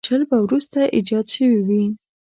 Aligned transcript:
شل 0.07 0.21
به 0.29 0.37
وروسته 0.45 0.79
ایجاد 0.95 1.25
شوي 1.35 1.59
وي. 1.67 1.83